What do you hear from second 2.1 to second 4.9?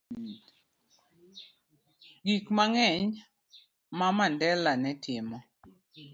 Gik mang'eny ma Mandela